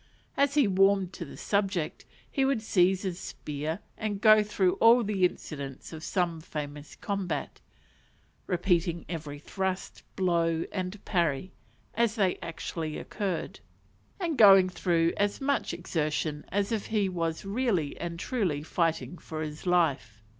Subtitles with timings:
[0.35, 5.03] As he warmed to the subject, he would seize his spear and go through all
[5.03, 7.61] the incidents of some famous combat,
[8.47, 11.51] repeating every thrust, blow, and parry,
[11.93, 13.59] as they actually occurred,
[14.19, 19.43] and going through as much exertion as if he was really and truly fighting for
[19.43, 20.23] his life.